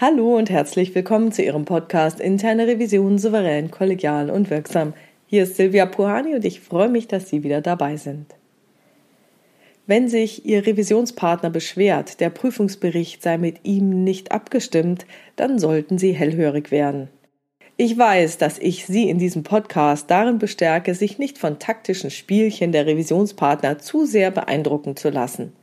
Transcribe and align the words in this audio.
Hallo 0.00 0.36
und 0.36 0.48
herzlich 0.48 0.94
willkommen 0.94 1.32
zu 1.32 1.42
Ihrem 1.42 1.64
Podcast 1.64 2.20
Interne 2.20 2.68
Revision 2.68 3.18
souverän, 3.18 3.72
kollegial 3.72 4.30
und 4.30 4.48
wirksam. 4.48 4.94
Hier 5.26 5.42
ist 5.42 5.56
Silvia 5.56 5.86
Puhani 5.86 6.36
und 6.36 6.44
ich 6.44 6.60
freue 6.60 6.88
mich, 6.88 7.08
dass 7.08 7.28
Sie 7.28 7.42
wieder 7.42 7.62
dabei 7.62 7.96
sind. 7.96 8.26
Wenn 9.88 10.08
sich 10.08 10.46
Ihr 10.46 10.64
Revisionspartner 10.64 11.50
beschwert, 11.50 12.20
der 12.20 12.30
Prüfungsbericht 12.30 13.24
sei 13.24 13.38
mit 13.38 13.64
ihm 13.64 14.04
nicht 14.04 14.30
abgestimmt, 14.30 15.04
dann 15.34 15.58
sollten 15.58 15.98
Sie 15.98 16.12
hellhörig 16.12 16.70
werden. 16.70 17.08
Ich 17.76 17.98
weiß, 17.98 18.38
dass 18.38 18.60
ich 18.60 18.86
Sie 18.86 19.10
in 19.10 19.18
diesem 19.18 19.42
Podcast 19.42 20.08
darin 20.12 20.38
bestärke, 20.38 20.94
sich 20.94 21.18
nicht 21.18 21.38
von 21.38 21.58
taktischen 21.58 22.12
Spielchen 22.12 22.70
der 22.70 22.86
Revisionspartner 22.86 23.80
zu 23.80 24.06
sehr 24.06 24.30
beeindrucken 24.30 24.94
zu 24.94 25.10
lassen. 25.10 25.54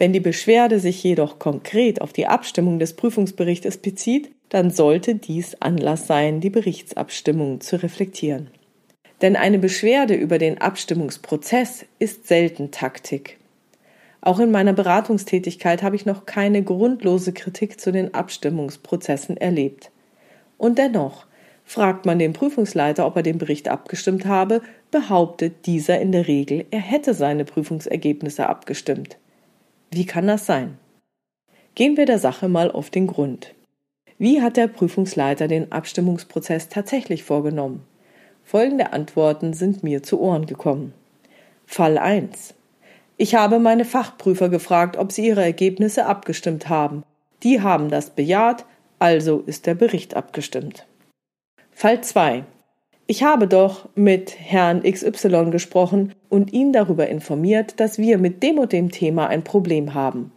Wenn 0.00 0.14
die 0.14 0.20
Beschwerde 0.20 0.80
sich 0.80 1.04
jedoch 1.04 1.38
konkret 1.38 2.00
auf 2.00 2.14
die 2.14 2.26
Abstimmung 2.26 2.78
des 2.78 2.94
Prüfungsberichtes 2.94 3.76
bezieht, 3.76 4.30
dann 4.48 4.70
sollte 4.70 5.14
dies 5.14 5.60
Anlass 5.60 6.06
sein, 6.06 6.40
die 6.40 6.48
Berichtsabstimmung 6.48 7.60
zu 7.60 7.82
reflektieren. 7.82 8.48
Denn 9.20 9.36
eine 9.36 9.58
Beschwerde 9.58 10.14
über 10.14 10.38
den 10.38 10.58
Abstimmungsprozess 10.58 11.84
ist 11.98 12.26
selten 12.26 12.70
Taktik. 12.70 13.36
Auch 14.22 14.40
in 14.40 14.50
meiner 14.50 14.72
Beratungstätigkeit 14.72 15.82
habe 15.82 15.96
ich 15.96 16.06
noch 16.06 16.24
keine 16.24 16.62
grundlose 16.62 17.34
Kritik 17.34 17.78
zu 17.78 17.92
den 17.92 18.14
Abstimmungsprozessen 18.14 19.36
erlebt. 19.36 19.90
Und 20.56 20.78
dennoch, 20.78 21.26
fragt 21.66 22.06
man 22.06 22.18
den 22.18 22.32
Prüfungsleiter, 22.32 23.06
ob 23.06 23.16
er 23.16 23.22
den 23.22 23.36
Bericht 23.36 23.68
abgestimmt 23.68 24.24
habe, 24.24 24.62
behauptet 24.90 25.66
dieser 25.66 26.00
in 26.00 26.12
der 26.12 26.26
Regel, 26.26 26.64
er 26.70 26.80
hätte 26.80 27.12
seine 27.12 27.44
Prüfungsergebnisse 27.44 28.48
abgestimmt. 28.48 29.18
Wie 29.92 30.06
kann 30.06 30.28
das 30.28 30.46
sein? 30.46 30.78
Gehen 31.74 31.96
wir 31.96 32.06
der 32.06 32.20
Sache 32.20 32.48
mal 32.48 32.70
auf 32.70 32.90
den 32.90 33.08
Grund. 33.08 33.54
Wie 34.18 34.40
hat 34.40 34.56
der 34.56 34.68
Prüfungsleiter 34.68 35.48
den 35.48 35.72
Abstimmungsprozess 35.72 36.68
tatsächlich 36.68 37.24
vorgenommen? 37.24 37.84
Folgende 38.44 38.92
Antworten 38.92 39.52
sind 39.52 39.82
mir 39.82 40.04
zu 40.04 40.20
Ohren 40.20 40.46
gekommen. 40.46 40.94
Fall 41.66 41.98
1. 41.98 42.54
Ich 43.16 43.34
habe 43.34 43.58
meine 43.58 43.84
Fachprüfer 43.84 44.48
gefragt, 44.48 44.96
ob 44.96 45.10
sie 45.10 45.26
ihre 45.26 45.42
Ergebnisse 45.42 46.06
abgestimmt 46.06 46.68
haben. 46.68 47.02
Die 47.42 47.60
haben 47.60 47.88
das 47.88 48.10
bejaht, 48.10 48.66
also 49.00 49.42
ist 49.46 49.66
der 49.66 49.74
Bericht 49.74 50.14
abgestimmt. 50.14 50.86
Fall 51.72 52.00
2. 52.00 52.44
Ich 53.10 53.24
habe 53.24 53.48
doch 53.48 53.88
mit 53.96 54.38
Herrn 54.38 54.84
XY 54.84 55.50
gesprochen 55.50 56.14
und 56.28 56.52
ihn 56.52 56.72
darüber 56.72 57.08
informiert, 57.08 57.80
dass 57.80 57.98
wir 57.98 58.18
mit 58.18 58.40
dem 58.44 58.56
und 58.60 58.70
dem 58.70 58.92
Thema 58.92 59.26
ein 59.26 59.42
Problem 59.42 59.94
haben. 59.94 60.30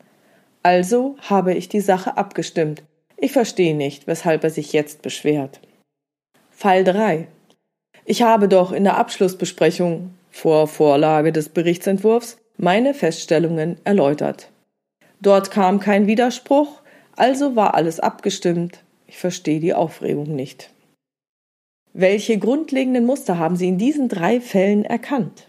Also 0.64 1.16
habe 1.22 1.54
ich 1.54 1.70
die 1.70 1.82
Sache 1.82 2.18
abgestimmt. 2.18 2.82
Ich 3.16 3.32
verstehe 3.32 3.76
nicht, 3.76 4.08
weshalb 4.08 4.44
er 4.44 4.50
sich 4.50 4.74
jetzt 4.74 5.04
beschwert. 5.04 5.60
Fall 6.50 6.84
3. 6.84 7.28
Ich 8.06 8.24
habe 8.24 8.48
doch 8.48 8.72
in 8.72 8.86
der 8.86 8.98
Abschlussbesprechung 8.98 10.16
vor 10.32 10.66
Vorlage 10.66 11.32
des 11.32 11.50
Berichtsentwurfs 11.50 12.38
meine 12.58 12.96
Feststellungen 12.96 13.78
erläutert. 13.84 14.50
Dort 15.22 15.52
kam 15.52 15.80
kein 15.80 16.08
Widerspruch, 16.08 16.82
also 17.16 17.56
war 17.56 17.76
alles 17.76 18.00
abgestimmt. 18.00 18.80
Ich 19.06 19.20
verstehe 19.20 19.60
die 19.60 19.76
Aufregung 19.76 20.36
nicht. 20.36 20.73
Welche 21.96 22.40
grundlegenden 22.40 23.06
Muster 23.06 23.38
haben 23.38 23.56
Sie 23.56 23.68
in 23.68 23.78
diesen 23.78 24.10
drei 24.10 24.42
Fällen 24.42 24.84
erkannt? 24.84 25.46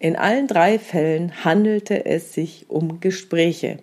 In 0.00 0.16
allen 0.16 0.48
drei 0.48 0.80
Fällen 0.80 1.44
handelte 1.44 2.04
es 2.04 2.34
sich 2.34 2.66
um 2.68 2.98
Gespräche. 2.98 3.78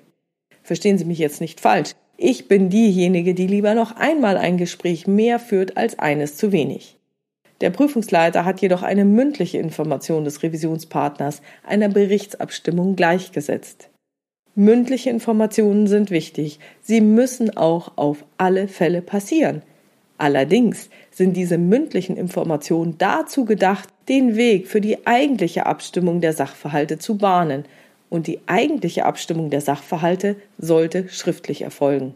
Verstehen 0.62 0.97
Sie 0.97 1.06
mich 1.06 1.19
jetzt 1.19 1.39
nicht 1.39 1.62
falsch. 1.62 1.91
Ich 2.18 2.50
bin 2.50 2.69
diejenige, 2.69 3.34
die 3.34 3.47
lieber 3.47 3.75
noch 3.75 3.95
einmal 3.95 4.35
ein 4.35 4.57
Gespräch 4.57 5.07
mehr 5.07 5.39
führt 5.39 5.78
als 5.78 5.97
eines 5.97 6.35
zu 6.35 6.51
wenig. 6.51 6.97
Der 7.62 7.69
Prüfungsleiter 7.69 8.44
hat 8.44 8.59
jedoch 8.59 8.84
eine 8.84 9.06
mündliche 9.06 9.59
Information 9.59 10.25
des 10.25 10.44
Revisionspartners 10.44 11.41
einer 11.66 11.88
Berichtsabstimmung 11.88 12.97
gleichgesetzt. 12.97 13.89
Mündliche 14.53 15.12
Informationen 15.12 15.88
sind 15.88 16.12
wichtig. 16.12 16.59
Sie 16.81 17.00
müssen 17.00 17.56
auch 17.56 17.94
auf 17.95 18.25
alle 18.38 18.68
Fälle 18.68 19.01
passieren. 19.01 19.62
Allerdings 20.19 20.90
sind 21.12 21.35
diese 21.35 21.57
mündlichen 21.57 22.18
Informationen 22.18 22.97
dazu 22.97 23.46
gedacht, 23.46 23.88
den 24.09 24.35
Weg 24.35 24.68
für 24.68 24.81
die 24.81 25.07
eigentliche 25.07 25.66
Abstimmung 25.66 26.19
der 26.22 26.34
Sachverhalte 26.34 27.00
zu 27.00 27.18
bahnen, 27.18 27.66
und 28.09 28.25
die 28.25 28.40
eigentliche 28.47 29.06
Abstimmung 29.06 29.52
der 29.52 29.62
Sachverhalte 29.62 30.35
sollte 30.57 31.07
schriftlich 31.09 31.62
erfolgen. 31.62 32.16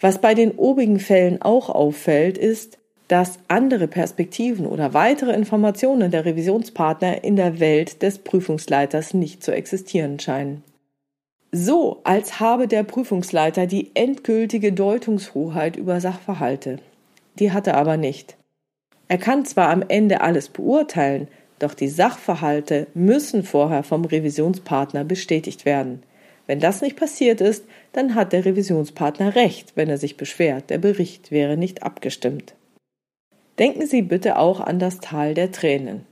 Was 0.00 0.18
bei 0.18 0.34
den 0.34 0.52
obigen 0.52 0.98
Fällen 0.98 1.42
auch 1.42 1.68
auffällt, 1.68 2.38
ist, 2.38 2.78
dass 3.06 3.38
andere 3.48 3.86
Perspektiven 3.86 4.66
oder 4.66 4.94
weitere 4.94 5.32
Informationen 5.32 6.10
der 6.10 6.24
Revisionspartner 6.24 7.22
in 7.22 7.36
der 7.36 7.60
Welt 7.60 8.02
des 8.02 8.18
Prüfungsleiters 8.18 9.12
nicht 9.12 9.42
zu 9.44 9.52
existieren 9.52 10.18
scheinen. 10.18 10.64
So, 11.50 12.00
als 12.04 12.40
habe 12.40 12.68
der 12.68 12.82
Prüfungsleiter 12.82 13.66
die 13.66 13.90
endgültige 13.94 14.72
Deutungshoheit 14.72 15.76
über 15.76 16.00
Sachverhalte 16.00 16.78
die 17.38 17.52
hat 17.52 17.66
er 17.66 17.76
aber 17.76 17.96
nicht. 17.96 18.36
Er 19.08 19.18
kann 19.18 19.44
zwar 19.44 19.70
am 19.70 19.82
Ende 19.86 20.20
alles 20.20 20.48
beurteilen, 20.48 21.28
doch 21.58 21.74
die 21.74 21.88
Sachverhalte 21.88 22.86
müssen 22.94 23.42
vorher 23.42 23.82
vom 23.82 24.04
Revisionspartner 24.04 25.04
bestätigt 25.04 25.64
werden. 25.64 26.02
Wenn 26.46 26.60
das 26.60 26.82
nicht 26.82 26.96
passiert 26.96 27.40
ist, 27.40 27.64
dann 27.92 28.14
hat 28.14 28.32
der 28.32 28.44
Revisionspartner 28.44 29.34
recht, 29.34 29.72
wenn 29.74 29.88
er 29.88 29.98
sich 29.98 30.16
beschwert, 30.16 30.70
der 30.70 30.78
Bericht 30.78 31.30
wäre 31.30 31.56
nicht 31.56 31.82
abgestimmt. 31.82 32.54
Denken 33.58 33.86
Sie 33.86 34.02
bitte 34.02 34.38
auch 34.38 34.60
an 34.60 34.78
das 34.78 35.00
Tal 35.00 35.34
der 35.34 35.50
Tränen. 35.50 36.06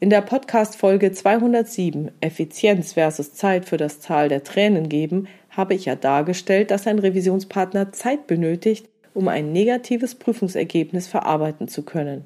In 0.00 0.10
der 0.10 0.22
Podcast-Folge 0.22 1.12
207 1.12 2.10
Effizienz 2.20 2.94
versus 2.94 3.32
Zeit 3.32 3.64
für 3.64 3.76
das 3.76 4.00
Tal 4.00 4.28
der 4.28 4.42
Tränen 4.42 4.88
geben, 4.88 5.28
habe 5.50 5.74
ich 5.74 5.84
ja 5.84 5.94
dargestellt, 5.94 6.72
dass 6.72 6.88
ein 6.88 6.98
Revisionspartner 6.98 7.92
Zeit 7.92 8.26
benötigt, 8.26 8.88
um 9.14 9.28
ein 9.28 9.52
negatives 9.52 10.16
Prüfungsergebnis 10.16 11.06
verarbeiten 11.06 11.68
zu 11.68 11.84
können. 11.84 12.24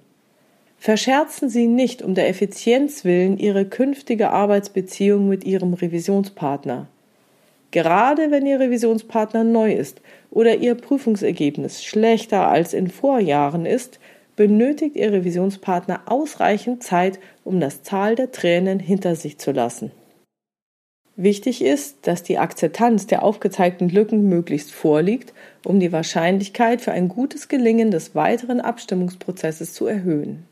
Verscherzen 0.78 1.50
Sie 1.50 1.66
nicht 1.66 2.00
um 2.00 2.14
der 2.14 2.28
Effizienz 2.28 3.04
willen 3.04 3.36
Ihre 3.36 3.66
künftige 3.66 4.30
Arbeitsbeziehung 4.30 5.28
mit 5.28 5.44
Ihrem 5.44 5.74
Revisionspartner. 5.74 6.88
Gerade 7.70 8.30
wenn 8.30 8.46
Ihr 8.46 8.60
Revisionspartner 8.60 9.44
neu 9.44 9.74
ist 9.74 10.00
oder 10.30 10.56
Ihr 10.56 10.74
Prüfungsergebnis 10.74 11.84
schlechter 11.84 12.48
als 12.48 12.72
in 12.72 12.88
Vorjahren 12.88 13.66
ist, 13.66 13.98
benötigt 14.38 14.94
Ihr 14.94 15.12
Revisionspartner 15.12 16.02
ausreichend 16.06 16.84
Zeit, 16.84 17.18
um 17.42 17.58
das 17.58 17.82
Tal 17.82 18.14
der 18.14 18.30
Tränen 18.30 18.78
hinter 18.78 19.16
sich 19.16 19.38
zu 19.38 19.50
lassen. 19.50 19.90
Wichtig 21.16 21.60
ist, 21.60 22.06
dass 22.06 22.22
die 22.22 22.38
Akzeptanz 22.38 23.08
der 23.08 23.24
aufgezeigten 23.24 23.88
Lücken 23.88 24.28
möglichst 24.28 24.70
vorliegt, 24.70 25.34
um 25.64 25.80
die 25.80 25.90
Wahrscheinlichkeit 25.90 26.80
für 26.80 26.92
ein 26.92 27.08
gutes 27.08 27.48
Gelingen 27.48 27.90
des 27.90 28.14
weiteren 28.14 28.60
Abstimmungsprozesses 28.60 29.74
zu 29.74 29.86
erhöhen. 29.86 30.46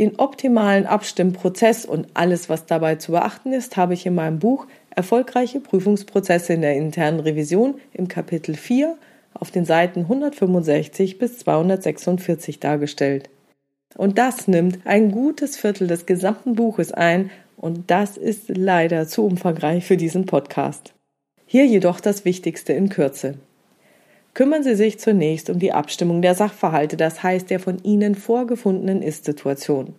Den 0.00 0.18
optimalen 0.18 0.84
Abstimmprozess 0.84 1.86
und 1.86 2.08
alles, 2.14 2.48
was 2.48 2.66
dabei 2.66 2.96
zu 2.96 3.12
beachten 3.12 3.52
ist, 3.52 3.76
habe 3.76 3.94
ich 3.94 4.04
in 4.06 4.16
meinem 4.16 4.40
Buch 4.40 4.66
Erfolgreiche 4.90 5.60
Prüfungsprozesse 5.60 6.52
in 6.52 6.62
der 6.62 6.74
internen 6.74 7.20
Revision 7.20 7.76
im 7.92 8.08
Kapitel 8.08 8.56
4 8.56 8.96
auf 9.34 9.50
den 9.50 9.64
Seiten 9.64 10.00
165 10.00 11.18
bis 11.18 11.38
246 11.38 12.60
dargestellt. 12.60 13.30
Und 13.96 14.18
das 14.18 14.48
nimmt 14.48 14.78
ein 14.84 15.12
gutes 15.12 15.56
Viertel 15.56 15.86
des 15.86 16.06
gesamten 16.06 16.54
Buches 16.54 16.92
ein 16.92 17.30
und 17.56 17.90
das 17.90 18.16
ist 18.16 18.48
leider 18.48 19.06
zu 19.06 19.24
umfangreich 19.24 19.84
für 19.84 19.96
diesen 19.96 20.26
Podcast. 20.26 20.94
Hier 21.46 21.66
jedoch 21.66 22.00
das 22.00 22.24
Wichtigste 22.24 22.72
in 22.72 22.88
Kürze. 22.88 23.34
Kümmern 24.34 24.64
Sie 24.64 24.74
sich 24.74 24.98
zunächst 24.98 25.48
um 25.48 25.60
die 25.60 25.72
Abstimmung 25.72 26.20
der 26.20 26.34
Sachverhalte, 26.34 26.96
das 26.96 27.22
heißt 27.22 27.50
der 27.50 27.60
von 27.60 27.78
Ihnen 27.84 28.16
vorgefundenen 28.16 29.00
Ist-Situation. 29.00 29.94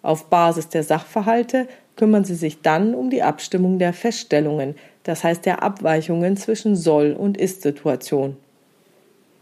Auf 0.00 0.30
Basis 0.30 0.68
der 0.68 0.82
Sachverhalte 0.82 1.68
kümmern 1.96 2.24
Sie 2.24 2.34
sich 2.34 2.62
dann 2.62 2.94
um 2.94 3.10
die 3.10 3.22
Abstimmung 3.22 3.78
der 3.78 3.92
Feststellungen, 3.92 4.74
das 5.02 5.24
heißt 5.24 5.46
der 5.46 5.62
Abweichungen 5.62 6.36
zwischen 6.36 6.76
Soll- 6.76 7.12
und 7.12 7.36
Ist-Situation. 7.36 8.36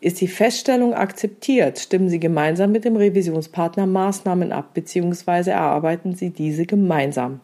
Ist 0.00 0.20
die 0.22 0.28
Feststellung 0.28 0.94
akzeptiert, 0.94 1.78
stimmen 1.78 2.08
Sie 2.08 2.20
gemeinsam 2.20 2.72
mit 2.72 2.86
dem 2.86 2.96
Revisionspartner 2.96 3.86
Maßnahmen 3.86 4.50
ab 4.50 4.72
bzw. 4.72 5.50
erarbeiten 5.50 6.14
Sie 6.14 6.30
diese 6.30 6.64
gemeinsam. 6.64 7.40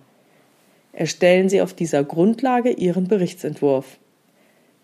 Erstellen 0.94 1.50
Sie 1.50 1.60
auf 1.60 1.74
dieser 1.74 2.02
Grundlage 2.02 2.70
Ihren 2.70 3.08
Berichtsentwurf. 3.08 3.98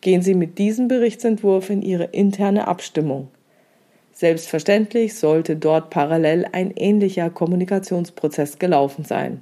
Gehen 0.02 0.20
Sie 0.20 0.34
mit 0.34 0.58
diesem 0.58 0.88
Berichtsentwurf 0.88 1.70
in 1.70 1.80
Ihre 1.80 2.04
interne 2.04 2.69
Abstimmung. 2.69 3.28
Selbstverständlich 4.12 5.14
sollte 5.14 5.56
dort 5.56 5.88
parallel 5.88 6.46
ein 6.52 6.72
ähnlicher 6.76 7.30
Kommunikationsprozess 7.30 8.58
gelaufen 8.58 9.06
sein. 9.06 9.40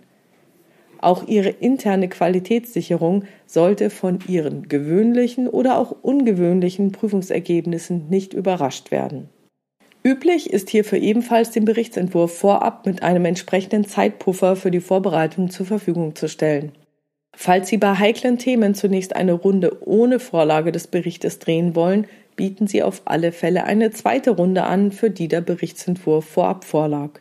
Auch 1.01 1.27
ihre 1.27 1.49
interne 1.49 2.09
Qualitätssicherung 2.09 3.25
sollte 3.47 3.89
von 3.89 4.19
ihren 4.29 4.69
gewöhnlichen 4.69 5.49
oder 5.49 5.79
auch 5.79 5.93
ungewöhnlichen 6.03 6.93
Prüfungsergebnissen 6.93 8.09
nicht 8.11 8.35
überrascht 8.35 8.91
werden. 8.91 9.31
Üblich 10.03 10.51
ist 10.51 10.71
hierfür 10.71 10.99
ebenfalls 10.99 11.51
den 11.51 11.65
Berichtsentwurf 11.65 12.39
vorab 12.39 12.87
mit 12.87 13.03
einem 13.03 13.25
entsprechenden 13.25 13.87
Zeitpuffer 13.87 14.57
für 14.57 14.71
die 14.71 14.81
Vorbereitung 14.81 15.51
zur 15.51 15.67
Verfügung 15.67 16.15
zu 16.15 16.29
stellen. 16.29 16.73
Falls 17.35 17.69
Sie 17.69 17.79
bei 17.79 17.95
heiklen 17.95 18.39
Themen 18.39 18.75
zunächst 18.75 19.17
eine 19.17 19.33
Runde 19.33 19.87
ohne 19.87 20.19
Vorlage 20.19 20.73
des 20.73 20.87
Berichtes 20.87 21.39
drehen 21.39 21.75
wollen, 21.75 22.07
bieten 22.37 22.67
Sie 22.67 22.83
auf 22.83 23.03
alle 23.05 23.33
Fälle 23.33 23.65
eine 23.65 23.91
zweite 23.91 24.33
Runde 24.33 24.65
an, 24.65 24.93
für 24.93 25.11
die 25.11 25.29
der 25.29 25.41
Berichtsentwurf 25.41 26.25
vorab 26.25 26.65
vorlag. 26.65 27.21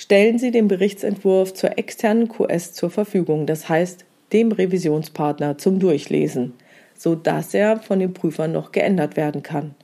Stellen 0.00 0.38
Sie 0.38 0.52
den 0.52 0.68
Berichtsentwurf 0.68 1.54
zur 1.54 1.76
externen 1.76 2.28
QS 2.28 2.72
zur 2.72 2.88
Verfügung, 2.88 3.46
das 3.46 3.68
heißt 3.68 4.04
dem 4.32 4.52
Revisionspartner 4.52 5.58
zum 5.58 5.80
Durchlesen, 5.80 6.54
so 6.96 7.16
dass 7.16 7.52
er 7.52 7.80
von 7.80 7.98
den 7.98 8.14
Prüfern 8.14 8.52
noch 8.52 8.70
geändert 8.70 9.16
werden 9.16 9.42
kann. 9.42 9.74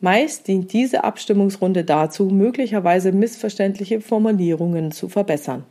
Meist 0.00 0.48
dient 0.48 0.72
diese 0.72 1.04
Abstimmungsrunde 1.04 1.84
dazu, 1.84 2.24
möglicherweise 2.24 3.12
missverständliche 3.12 4.00
Formulierungen 4.00 4.90
zu 4.90 5.08
verbessern. 5.08 5.64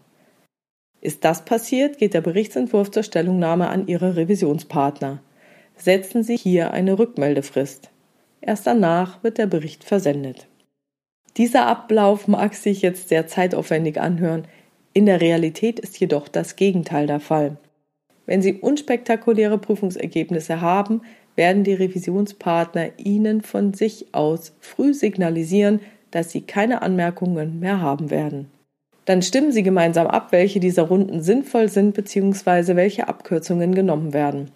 Ist 1.02 1.26
das 1.26 1.44
passiert, 1.44 1.98
geht 1.98 2.14
der 2.14 2.22
Berichtsentwurf 2.22 2.92
zur 2.92 3.04
Stellungnahme 3.04 3.68
an 3.68 3.88
Ihre 3.88 4.16
Revisionspartner. 4.16 5.22
Setzen 5.76 6.24
Sie 6.24 6.38
hier 6.38 6.72
eine 6.72 6.98
Rückmeldefrist. 6.98 7.90
Erst 8.40 8.68
danach 8.68 9.22
wird 9.22 9.38
der 9.38 9.48
Bericht 9.48 9.84
versendet. 9.84 10.48
Dieser 11.38 11.68
Ablauf 11.68 12.28
mag 12.28 12.54
sich 12.54 12.82
jetzt 12.82 13.10
sehr 13.10 13.28
zeitaufwendig 13.28 14.00
anhören. 14.00 14.48
In 14.94 15.06
der 15.06 15.20
Realität 15.20 15.80
ist 15.80 16.00
jedoch 16.00 16.30
das 16.30 16.56
Gegenteil 16.56 17.08
der 17.08 17.20
Fall. 17.20 17.58
Wenn 18.26 18.42
Sie 18.42 18.54
unspektakuläre 18.54 19.58
Prüfungsergebnisse 19.58 20.62
haben, 20.62 21.02
werden 21.36 21.66
die 21.66 21.74
Revisionspartner 21.74 22.92
Ihnen 22.98 23.42
von 23.42 23.74
sich 23.74 24.08
aus 24.14 24.54
früh 24.62 24.94
signalisieren, 24.94 25.82
dass 26.12 26.32
Sie 26.32 26.42
keine 26.42 26.82
Anmerkungen 26.82 27.60
mehr 27.60 27.82
haben 27.82 28.10
werden. 28.10 28.50
Dann 29.04 29.22
stimmen 29.22 29.52
Sie 29.52 29.64
gemeinsam 29.64 30.08
ab, 30.08 30.32
welche 30.32 30.62
dieser 30.62 30.84
Runden 30.84 31.22
sinnvoll 31.22 31.68
sind 31.68 31.94
bzw. 31.94 32.76
welche 32.76 33.10
Abkürzungen 33.10 33.76
genommen 33.76 34.14
werden. 34.14 34.50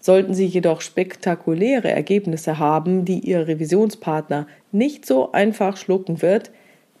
Sollten 0.00 0.32
Sie 0.32 0.46
jedoch 0.46 0.80
spektakuläre 0.80 1.90
Ergebnisse 1.90 2.58
haben, 2.58 3.04
die 3.04 3.20
Ihr 3.20 3.46
Revisionspartner 3.46 4.46
nicht 4.72 5.04
so 5.04 5.32
einfach 5.32 5.76
schlucken 5.76 6.22
wird, 6.22 6.50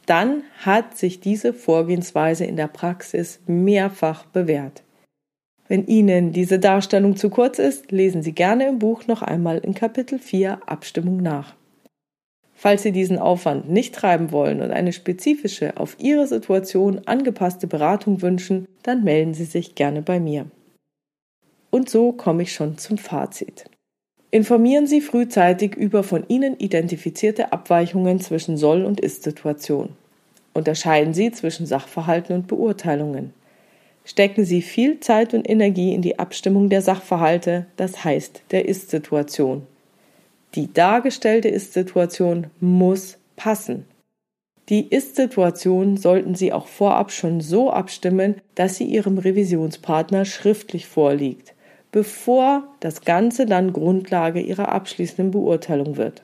dann 0.06 0.42
hat 0.58 0.98
sich 0.98 1.20
diese 1.20 1.54
Vorgehensweise 1.54 2.44
in 2.44 2.56
der 2.56 2.68
Praxis 2.68 3.40
mehrfach 3.46 4.26
bewährt. 4.26 4.82
Wenn 5.66 5.86
Ihnen 5.86 6.32
diese 6.32 6.58
Darstellung 6.58 7.16
zu 7.16 7.30
kurz 7.30 7.58
ist, 7.58 7.92
lesen 7.92 8.22
Sie 8.22 8.32
gerne 8.32 8.68
im 8.68 8.80
Buch 8.80 9.06
noch 9.06 9.22
einmal 9.22 9.58
in 9.58 9.72
Kapitel 9.72 10.18
4 10.18 10.62
Abstimmung 10.66 11.18
nach. 11.18 11.54
Falls 12.54 12.82
Sie 12.82 12.92
diesen 12.92 13.18
Aufwand 13.18 13.70
nicht 13.70 13.94
treiben 13.94 14.32
wollen 14.32 14.60
und 14.60 14.72
eine 14.72 14.92
spezifische, 14.92 15.78
auf 15.78 15.96
Ihre 15.98 16.26
Situation 16.26 17.00
angepasste 17.06 17.66
Beratung 17.66 18.20
wünschen, 18.20 18.66
dann 18.82 19.04
melden 19.04 19.32
Sie 19.32 19.44
sich 19.44 19.76
gerne 19.76 20.02
bei 20.02 20.20
mir. 20.20 20.46
Und 21.70 21.88
so 21.88 22.12
komme 22.12 22.42
ich 22.42 22.52
schon 22.52 22.78
zum 22.78 22.98
Fazit. 22.98 23.64
Informieren 24.32 24.86
Sie 24.86 25.00
frühzeitig 25.00 25.74
über 25.74 26.02
von 26.02 26.24
Ihnen 26.28 26.56
identifizierte 26.58 27.52
Abweichungen 27.52 28.20
zwischen 28.20 28.56
Soll- 28.56 28.84
und 28.84 29.00
Ist-Situation. 29.00 29.90
Unterscheiden 30.52 31.14
Sie 31.14 31.32
zwischen 31.32 31.66
Sachverhalten 31.66 32.34
und 32.36 32.46
Beurteilungen. 32.46 33.32
Stecken 34.04 34.44
Sie 34.44 34.62
viel 34.62 35.00
Zeit 35.00 35.34
und 35.34 35.48
Energie 35.48 35.94
in 35.94 36.02
die 36.02 36.18
Abstimmung 36.18 36.68
der 36.68 36.82
Sachverhalte, 36.82 37.66
das 37.76 38.04
heißt 38.04 38.42
der 38.50 38.68
Ist-Situation. 38.68 39.66
Die 40.54 40.72
dargestellte 40.72 41.48
Ist-Situation 41.48 42.48
muss 42.60 43.18
passen. 43.36 43.84
Die 44.68 44.86
Ist-Situation 44.86 45.96
sollten 45.96 46.34
Sie 46.34 46.52
auch 46.52 46.66
vorab 46.66 47.10
schon 47.10 47.40
so 47.40 47.70
abstimmen, 47.70 48.36
dass 48.54 48.76
sie 48.76 48.84
Ihrem 48.84 49.18
Revisionspartner 49.18 50.24
schriftlich 50.24 50.86
vorliegt, 50.86 51.54
bevor 51.92 52.64
das 52.80 53.02
Ganze 53.02 53.46
dann 53.46 53.72
Grundlage 53.72 54.40
Ihrer 54.40 54.70
abschließenden 54.70 55.30
Beurteilung 55.30 55.96
wird. 55.96 56.22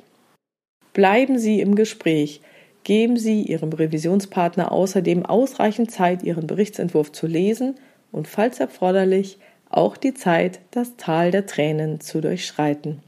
Bleiben 0.92 1.38
Sie 1.38 1.60
im 1.60 1.74
Gespräch, 1.74 2.40
geben 2.84 3.16
Sie 3.16 3.42
Ihrem 3.42 3.72
Revisionspartner 3.72 4.72
außerdem 4.72 5.26
ausreichend 5.26 5.90
Zeit, 5.90 6.22
Ihren 6.22 6.46
Berichtsentwurf 6.46 7.12
zu 7.12 7.26
lesen 7.26 7.74
und 8.12 8.28
falls 8.28 8.60
erforderlich 8.60 9.38
auch 9.68 9.96
die 9.96 10.14
Zeit, 10.14 10.60
das 10.70 10.96
Tal 10.96 11.30
der 11.32 11.46
Tränen 11.46 12.00
zu 12.00 12.20
durchschreiten. 12.20 13.02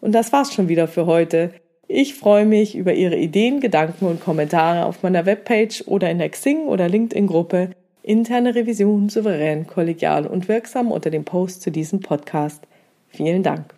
Und 0.00 0.12
das 0.12 0.32
war's 0.32 0.54
schon 0.54 0.68
wieder 0.68 0.88
für 0.88 1.06
heute. 1.06 1.52
Ich 1.86 2.14
freue 2.14 2.46
mich 2.46 2.74
über 2.76 2.94
Ihre 2.94 3.16
Ideen, 3.16 3.60
Gedanken 3.60 4.06
und 4.06 4.20
Kommentare 4.20 4.86
auf 4.86 5.02
meiner 5.02 5.26
Webpage 5.26 5.84
oder 5.86 6.10
in 6.10 6.18
der 6.18 6.30
Xing 6.30 6.66
oder 6.66 6.88
LinkedIn 6.88 7.26
Gruppe 7.26 7.70
Interne 8.08 8.54
Revision 8.54 9.10
souverän, 9.10 9.66
kollegial 9.66 10.26
und 10.26 10.48
wirksam 10.48 10.90
unter 10.90 11.10
dem 11.10 11.26
Post 11.26 11.60
zu 11.60 11.70
diesem 11.70 12.00
Podcast. 12.00 12.66
Vielen 13.08 13.42
Dank. 13.42 13.74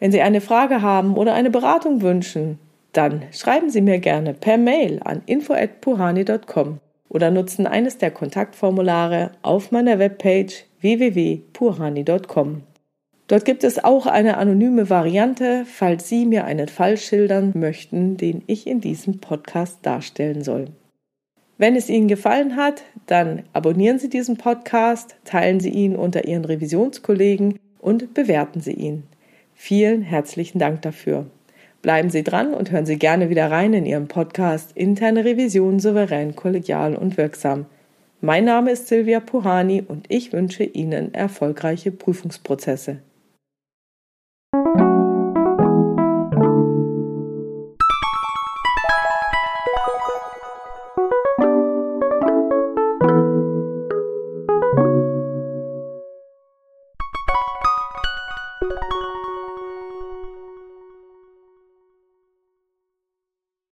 Wenn 0.00 0.10
Sie 0.10 0.20
eine 0.20 0.40
Frage 0.40 0.82
haben 0.82 1.16
oder 1.16 1.32
eine 1.32 1.50
Beratung 1.50 2.02
wünschen, 2.02 2.58
dann 2.92 3.22
schreiben 3.30 3.70
Sie 3.70 3.82
mir 3.82 4.00
gerne 4.00 4.34
per 4.34 4.58
Mail 4.58 4.98
an 5.04 5.22
info@purani.com 5.26 6.80
oder 7.08 7.30
nutzen 7.30 7.68
eines 7.68 7.98
der 7.98 8.10
Kontaktformulare 8.10 9.30
auf 9.42 9.70
meiner 9.70 10.00
Webpage 10.00 10.64
www.purani.com. 10.80 12.62
Dort 13.28 13.44
gibt 13.44 13.62
es 13.62 13.84
auch 13.84 14.06
eine 14.06 14.38
anonyme 14.38 14.90
Variante, 14.90 15.64
falls 15.66 16.08
Sie 16.08 16.26
mir 16.26 16.46
einen 16.46 16.66
Fall 16.66 16.96
schildern 16.96 17.52
möchten, 17.54 18.16
den 18.16 18.42
ich 18.48 18.66
in 18.66 18.80
diesem 18.80 19.20
Podcast 19.20 19.78
darstellen 19.86 20.42
soll. 20.42 20.72
Wenn 21.60 21.76
es 21.76 21.90
Ihnen 21.90 22.08
gefallen 22.08 22.56
hat, 22.56 22.84
dann 23.04 23.42
abonnieren 23.52 23.98
Sie 23.98 24.08
diesen 24.08 24.38
Podcast, 24.38 25.16
teilen 25.26 25.60
Sie 25.60 25.68
ihn 25.68 25.94
unter 25.94 26.24
Ihren 26.24 26.46
Revisionskollegen 26.46 27.58
und 27.78 28.14
bewerten 28.14 28.62
Sie 28.62 28.72
ihn. 28.72 29.02
Vielen 29.54 30.00
herzlichen 30.00 30.58
Dank 30.58 30.80
dafür. 30.80 31.26
Bleiben 31.82 32.08
Sie 32.08 32.22
dran 32.22 32.54
und 32.54 32.70
hören 32.70 32.86
Sie 32.86 32.98
gerne 32.98 33.28
wieder 33.28 33.50
rein 33.50 33.74
in 33.74 33.84
Ihrem 33.84 34.08
Podcast 34.08 34.72
Interne 34.74 35.26
Revision 35.26 35.80
souverän, 35.80 36.34
kollegial 36.34 36.96
und 36.96 37.18
wirksam. 37.18 37.66
Mein 38.22 38.46
Name 38.46 38.70
ist 38.70 38.88
Silvia 38.88 39.20
Puhani 39.20 39.84
und 39.86 40.06
ich 40.08 40.32
wünsche 40.32 40.64
Ihnen 40.64 41.12
erfolgreiche 41.12 41.92
Prüfungsprozesse. 41.92 43.00